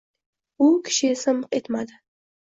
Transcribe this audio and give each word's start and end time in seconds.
U 0.63 0.69
kishi 0.87 1.11
esa 1.15 1.33
miq 1.41 1.57
etmadi 1.59 1.99